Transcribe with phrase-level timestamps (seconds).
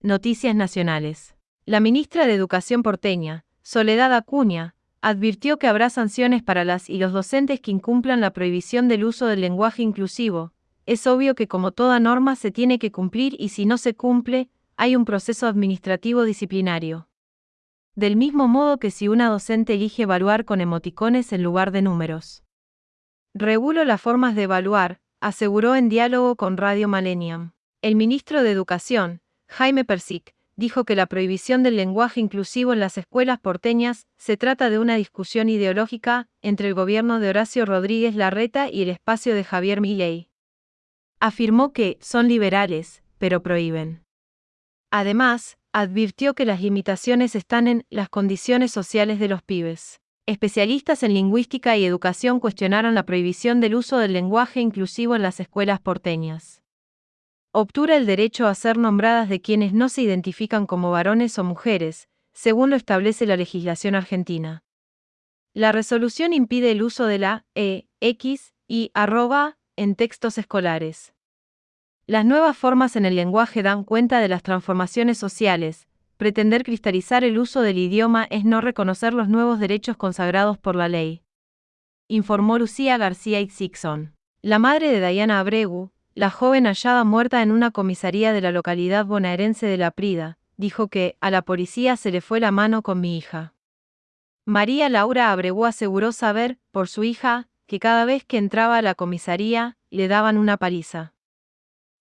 [0.00, 1.34] Noticias Nacionales.
[1.66, 7.12] La ministra de Educación porteña, Soledad Acuña, advirtió que habrá sanciones para las y los
[7.12, 10.52] docentes que incumplan la prohibición del uso del lenguaje inclusivo.
[10.86, 14.50] Es obvio que como toda norma se tiene que cumplir y si no se cumple,
[14.76, 17.08] hay un proceso administrativo disciplinario.
[17.96, 22.44] Del mismo modo que si una docente elige evaluar con emoticones en lugar de números.
[23.34, 27.50] Regulo las formas de evaluar, aseguró en diálogo con Radio Millennium.
[27.82, 32.98] El ministro de Educación, Jaime Persic, dijo que la prohibición del lenguaje inclusivo en las
[32.98, 38.70] escuelas porteñas se trata de una discusión ideológica entre el gobierno de Horacio Rodríguez Larreta
[38.70, 40.30] y el espacio de Javier Milei.
[41.20, 44.04] Afirmó que son liberales, pero prohíben.
[44.90, 50.00] Además, advirtió que las limitaciones están en las condiciones sociales de los pibes.
[50.26, 55.40] Especialistas en lingüística y educación cuestionaron la prohibición del uso del lenguaje inclusivo en las
[55.40, 56.62] escuelas porteñas
[57.52, 62.08] obtura el derecho a ser nombradas de quienes no se identifican como varones o mujeres,
[62.32, 64.62] según lo establece la legislación argentina.
[65.54, 71.14] La resolución impide el uso de la e, x y arroba en textos escolares.
[72.06, 75.88] Las nuevas formas en el lenguaje dan cuenta de las transformaciones sociales.
[76.16, 80.88] Pretender cristalizar el uso del idioma es no reconocer los nuevos derechos consagrados por la
[80.88, 81.22] ley.
[82.08, 84.14] Informó Lucía García Itzixon.
[84.42, 89.06] La madre de Diana Abregu, la joven hallada muerta en una comisaría de la localidad
[89.06, 93.00] bonaerense de La Prida, dijo que, a la policía se le fue la mano con
[93.00, 93.54] mi hija.
[94.44, 98.96] María Laura Abregu aseguró saber, por su hija, que cada vez que entraba a la
[98.96, 101.14] comisaría, le daban una paliza.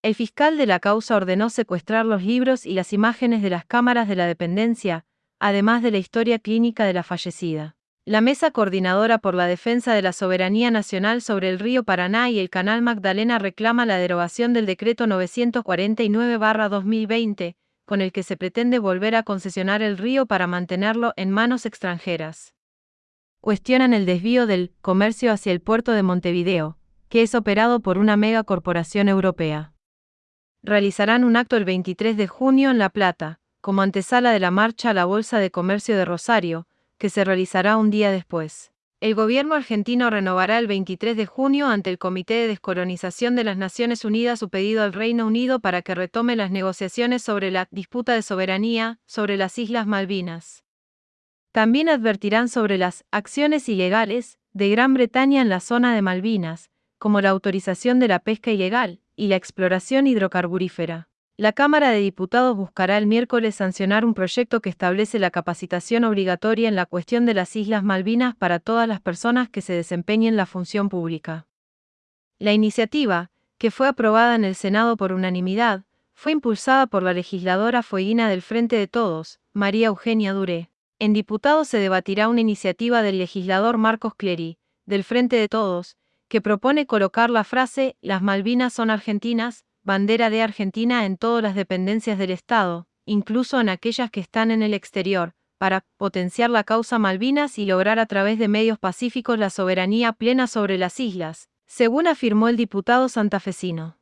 [0.00, 4.06] El fiscal de la causa ordenó secuestrar los libros y las imágenes de las cámaras
[4.06, 5.04] de la dependencia,
[5.40, 7.74] además de la historia clínica de la fallecida.
[8.06, 12.38] La Mesa Coordinadora por la Defensa de la Soberanía Nacional sobre el río Paraná y
[12.38, 19.16] el Canal Magdalena reclama la derogación del decreto 949-2020, con el que se pretende volver
[19.16, 22.52] a concesionar el río para mantenerlo en manos extranjeras.
[23.40, 26.76] Cuestionan el desvío del comercio hacia el puerto de Montevideo,
[27.08, 29.72] que es operado por una megacorporación europea.
[30.62, 34.90] Realizarán un acto el 23 de junio en La Plata, como antesala de la marcha
[34.90, 36.66] a la Bolsa de Comercio de Rosario,
[36.98, 38.72] que se realizará un día después.
[39.00, 43.58] El gobierno argentino renovará el 23 de junio ante el Comité de Descolonización de las
[43.58, 48.14] Naciones Unidas su pedido al Reino Unido para que retome las negociaciones sobre la disputa
[48.14, 50.64] de soberanía sobre las Islas Malvinas.
[51.52, 57.20] También advertirán sobre las acciones ilegales de Gran Bretaña en la zona de Malvinas, como
[57.20, 61.08] la autorización de la pesca ilegal y la exploración hidrocarburífera.
[61.36, 66.68] La Cámara de Diputados buscará el miércoles sancionar un proyecto que establece la capacitación obligatoria
[66.68, 70.46] en la cuestión de las Islas Malvinas para todas las personas que se desempeñen la
[70.46, 71.48] función pública.
[72.38, 77.82] La iniciativa, que fue aprobada en el Senado por unanimidad, fue impulsada por la legisladora
[77.82, 80.70] fueguina del Frente de Todos, María Eugenia Duré.
[81.00, 85.96] En diputados se debatirá una iniciativa del legislador Marcos Clery, del Frente de Todos,
[86.28, 91.54] que propone colocar la frase Las Malvinas son argentinas bandera de Argentina en todas las
[91.54, 96.98] dependencias del Estado, incluso en aquellas que están en el exterior, para potenciar la causa
[96.98, 102.06] Malvinas y lograr a través de medios pacíficos la soberanía plena sobre las islas, según
[102.06, 103.98] afirmó el diputado santafesino.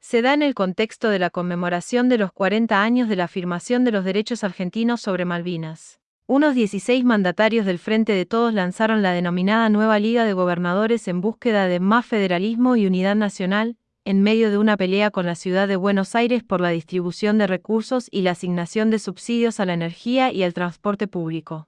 [0.00, 3.84] Se da en el contexto de la conmemoración de los 40 años de la afirmación
[3.84, 6.00] de los derechos argentinos sobre Malvinas.
[6.26, 11.20] Unos 16 mandatarios del Frente de Todos lanzaron la denominada Nueva Liga de Gobernadores en
[11.20, 15.66] búsqueda de más federalismo y unidad nacional, en medio de una pelea con la ciudad
[15.66, 19.74] de Buenos Aires por la distribución de recursos y la asignación de subsidios a la
[19.74, 21.66] energía y al transporte público.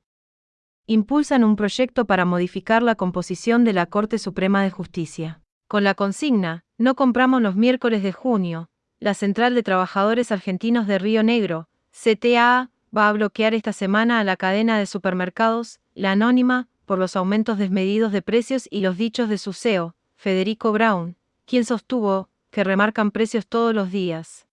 [0.87, 5.43] Impulsan un proyecto para modificar la composición de la Corte Suprema de Justicia.
[5.67, 11.01] Con la consigna, no compramos los miércoles de junio, la Central de Trabajadores Argentinos de
[11.01, 16.69] Río Negro, CTA, va a bloquear esta semana a la cadena de supermercados, la anónima,
[16.87, 21.18] por los aumentos desmedidos de precios y los dichos de su CEO, Federico Brown,
[21.49, 24.47] quien sostuvo que remarcan precios todos los días.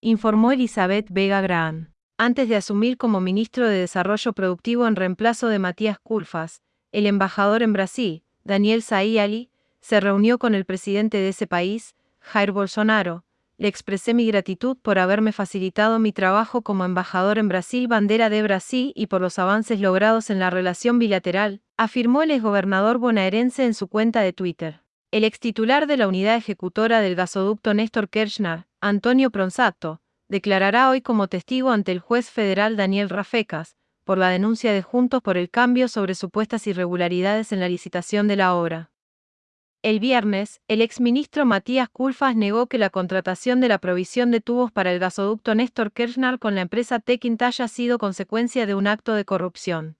[0.00, 1.92] Informó Elizabeth Vega Graham.
[2.16, 6.60] Antes de asumir como ministro de Desarrollo Productivo en reemplazo de Matías Culfas,
[6.90, 9.50] el embajador en Brasil, Daniel Saïali,
[9.80, 13.24] se reunió con el presidente de ese país, Jair Bolsonaro.
[13.56, 18.42] Le expresé mi gratitud por haberme facilitado mi trabajo como embajador en Brasil, bandera de
[18.42, 23.74] Brasil y por los avances logrados en la relación bilateral, afirmó el exgobernador bonaerense en
[23.74, 24.82] su cuenta de Twitter.
[25.10, 31.28] El extitular de la unidad ejecutora del gasoducto Néstor Kirchner, Antonio Pronsato, declarará hoy como
[31.28, 33.74] testigo ante el juez federal Daniel Rafecas,
[34.04, 38.36] por la denuncia de Juntos por el Cambio sobre supuestas irregularidades en la licitación de
[38.36, 38.90] la obra.
[39.80, 44.72] El viernes, el exministro Matías Culfas negó que la contratación de la provisión de tubos
[44.72, 49.14] para el gasoducto Néstor Kirchner con la empresa Tequint haya sido consecuencia de un acto
[49.14, 49.96] de corrupción.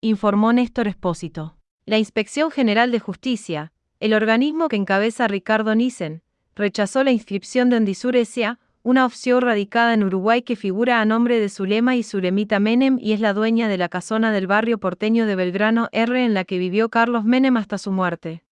[0.00, 1.56] Informó Néstor Espósito.
[1.84, 6.22] La Inspección General de Justicia, el organismo que encabeza Ricardo Nissen,
[6.54, 11.40] rechazó la inscripción de Ondisur S.A., una opción radicada en Uruguay que figura a nombre
[11.40, 15.26] de Zulema y Zulemita Menem y es la dueña de la casona del barrio porteño
[15.26, 18.44] de Belgrano R en la que vivió Carlos Menem hasta su muerte.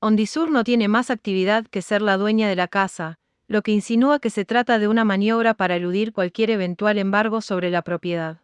[0.00, 4.18] Ondisur no tiene más actividad que ser la dueña de la casa, lo que insinúa
[4.18, 8.40] que se trata de una maniobra para eludir cualquier eventual embargo sobre la propiedad.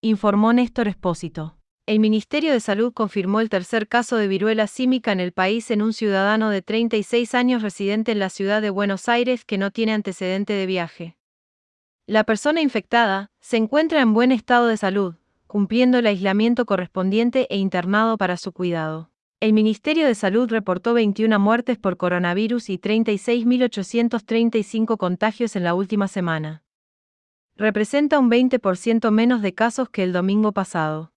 [0.00, 1.56] Informó Néstor Espósito.
[1.86, 5.82] El Ministerio de Salud confirmó el tercer caso de viruela símica en el país en
[5.82, 9.92] un ciudadano de 36 años residente en la ciudad de Buenos Aires que no tiene
[9.92, 11.18] antecedente de viaje.
[12.06, 15.16] La persona infectada se encuentra en buen estado de salud,
[15.46, 19.10] cumpliendo el aislamiento correspondiente e internado para su cuidado.
[19.40, 26.08] El Ministerio de Salud reportó 21 muertes por coronavirus y 36.835 contagios en la última
[26.08, 26.62] semana.
[27.56, 31.10] Representa un 20% menos de casos que el domingo pasado.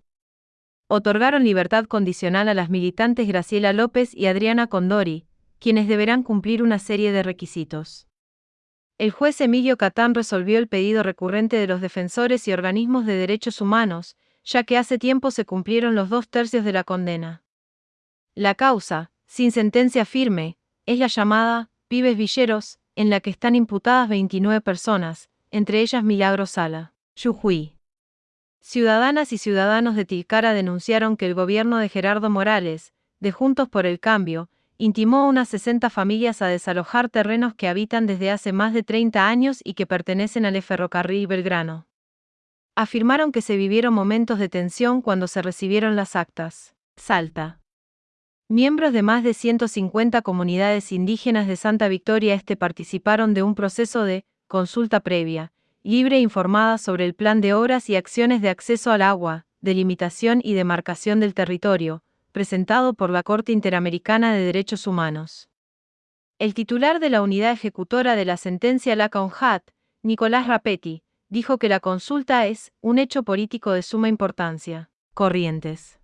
[0.88, 5.27] Otorgaron libertad condicional a las militantes Graciela López y Adriana Condori,
[5.61, 8.07] quienes deberán cumplir una serie de requisitos.
[8.97, 13.61] El juez Emilio Catán resolvió el pedido recurrente de los defensores y organismos de derechos
[13.61, 17.43] humanos, ya que hace tiempo se cumplieron los dos tercios de la condena.
[18.33, 24.09] La causa, sin sentencia firme, es la llamada Pibes Villeros, en la que están imputadas
[24.09, 27.75] 29 personas, entre ellas Milagro Sala, Jujuy.
[28.61, 33.85] Ciudadanas y ciudadanos de Tilcara denunciaron que el gobierno de Gerardo Morales, de Juntos por
[33.85, 34.49] el Cambio,
[34.83, 39.27] intimó a unas 60 familias a desalojar terrenos que habitan desde hace más de 30
[39.27, 41.85] años y que pertenecen al ferrocarril Belgrano.
[42.75, 46.73] Afirmaron que se vivieron momentos de tensión cuando se recibieron las actas.
[46.95, 47.59] Salta.
[48.49, 54.03] Miembros de más de 150 comunidades indígenas de Santa Victoria Este participaron de un proceso
[54.03, 58.91] de consulta previa, libre e informada sobre el plan de obras y acciones de acceso
[58.91, 62.01] al agua, delimitación y demarcación del territorio,
[62.31, 65.49] presentado por la Corte Interamericana de Derechos Humanos.
[66.39, 69.69] El titular de la unidad ejecutora de la sentencia La Conjat,
[70.01, 74.89] Nicolás Rapetti, dijo que la consulta es un hecho político de suma importancia.
[75.13, 75.99] Corrientes.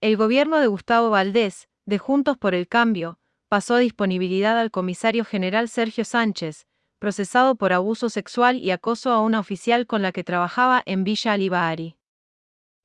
[0.00, 5.68] El gobierno de Gustavo Valdés, de Juntos por el Cambio, pasó disponibilidad al comisario general
[5.68, 6.66] Sergio Sánchez,
[6.98, 11.32] procesado por abuso sexual y acoso a una oficial con la que trabajaba en Villa
[11.32, 11.96] Alibari.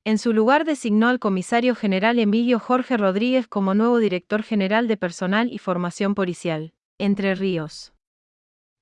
[0.06, 4.96] En su lugar designó al comisario general Emilio Jorge Rodríguez como nuevo director general de
[4.96, 6.74] Personal y Formación Policial.
[6.96, 7.92] Entre Ríos.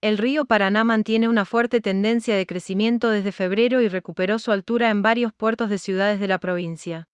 [0.03, 4.91] El río Paraná mantiene una fuerte tendencia de crecimiento desde febrero y recuperó su altura
[4.91, 7.09] en varios puertos de ciudades de la provincia.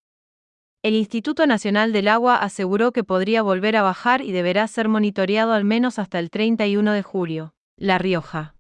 [0.83, 5.53] El Instituto Nacional del Agua aseguró que podría volver a bajar y deberá ser monitoreado
[5.53, 7.55] al menos hasta el 31 de julio.
[7.77, 8.57] La Rioja.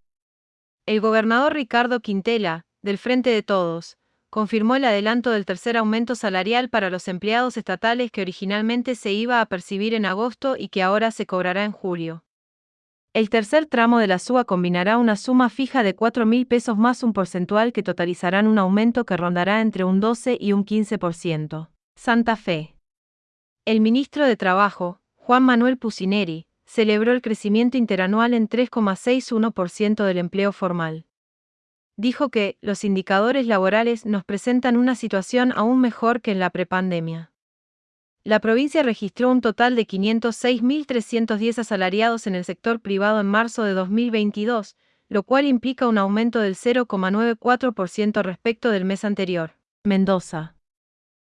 [0.86, 3.98] El gobernador Ricardo Quintela, del Frente de Todos,
[4.30, 9.40] confirmó el adelanto del tercer aumento salarial para los empleados estatales que originalmente se iba
[9.40, 12.24] a percibir en agosto y que ahora se cobrará en julio.
[13.12, 17.02] El tercer tramo de la SUA combinará una suma fija de 4 mil pesos más
[17.02, 21.70] un porcentual que totalizarán un aumento que rondará entre un 12 y un 15%.
[21.96, 22.76] Santa Fe.
[23.64, 30.52] El ministro de Trabajo, Juan Manuel Pusineri, celebró el crecimiento interanual en 3,61% del empleo
[30.52, 31.04] formal.
[32.00, 37.30] Dijo que los indicadores laborales nos presentan una situación aún mejor que en la prepandemia.
[38.24, 43.74] La provincia registró un total de 506.310 asalariados en el sector privado en marzo de
[43.74, 44.76] 2022,
[45.10, 49.58] lo cual implica un aumento del 0,94% respecto del mes anterior.
[49.84, 50.56] Mendoza.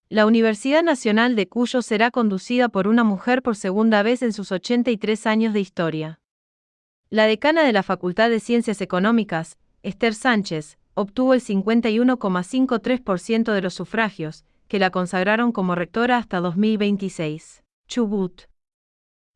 [0.09, 4.53] La Universidad Nacional de Cuyo será conducida por una mujer por segunda vez en sus
[4.53, 6.21] 83 años de historia.
[7.11, 13.75] La decana de la Facultad de Ciencias Económicas, Esther Sánchez, obtuvo el 51,53% de los
[13.75, 17.65] sufragios, que la consagraron como rectora hasta 2026.
[17.89, 18.43] Chubut.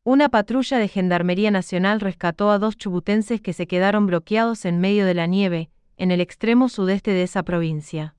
[0.03, 5.05] Una patrulla de Gendarmería Nacional rescató a dos chubutenses que se quedaron bloqueados en medio
[5.05, 8.15] de la nieve, en el extremo sudeste de esa provincia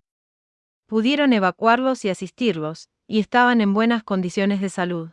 [0.89, 5.11] pudieron evacuarlos y asistirlos, y estaban en buenas condiciones de salud.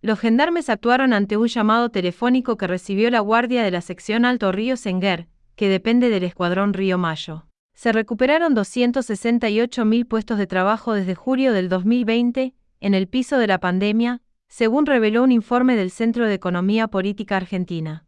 [0.00, 4.50] Los gendarmes actuaron ante un llamado telefónico que recibió la guardia de la sección Alto
[4.52, 5.28] Río Senguer,
[5.60, 7.44] que depende del Escuadrón Río Mayo.
[7.74, 13.60] Se recuperaron 268.000 puestos de trabajo desde julio del 2020, en el piso de la
[13.60, 18.06] pandemia, según reveló un informe del Centro de Economía Política Argentina.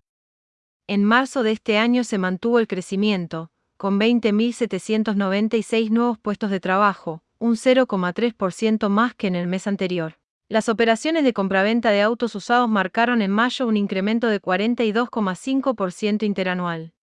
[0.86, 7.22] En marzo de este año se mantuvo el crecimiento, con 20.796 nuevos puestos de trabajo,
[7.38, 10.14] un 0,3% más que en el mes anterior.
[10.48, 16.94] Las operaciones de compraventa de autos usados marcaron en mayo un incremento de 42,5% interanual.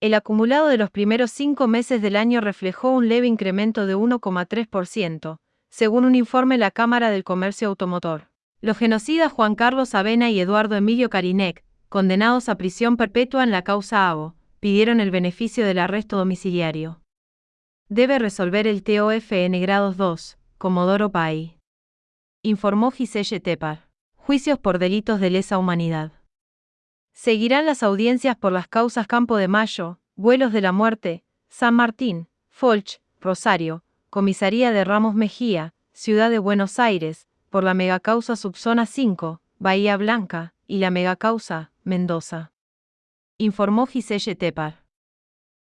[0.00, 5.38] El acumulado de los primeros cinco meses del año reflejó un leve incremento de 1,3%,
[5.70, 8.28] según un informe de la Cámara del Comercio Automotor.
[8.60, 13.62] Los genocidas Juan Carlos Avena y Eduardo Emilio Carinec, condenados a prisión perpetua en la
[13.62, 17.00] causa ABO, pidieron el beneficio del arresto domiciliario.
[17.88, 21.56] Debe resolver el TOFN grados 2, Comodoro Pai.
[22.42, 23.88] Informó Giselle Tepar.
[24.16, 26.12] Juicios por delitos de lesa humanidad.
[27.16, 32.28] Seguirán las audiencias por las causas Campo de Mayo, Vuelos de la Muerte, San Martín,
[32.50, 39.40] Folch, Rosario, Comisaría de Ramos Mejía, Ciudad de Buenos Aires, por la megacausa Subzona 5,
[39.58, 42.52] Bahía Blanca, y la megacausa, Mendoza.
[43.38, 44.85] Informó Giselle Tepar.